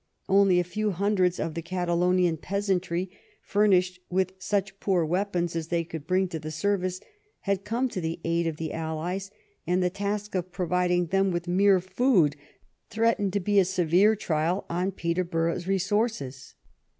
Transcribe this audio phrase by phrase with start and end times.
[0.27, 3.11] Only a few hundreds of the Catalonian peasantry,
[3.43, 7.01] furnished with such poor weapons as they could bring to the service,
[7.41, 9.29] had come to the aid of the allies,
[9.67, 12.35] and the task of providing them with mere food
[12.89, 16.55] threatened to be a severe trial on Peterborough's resources.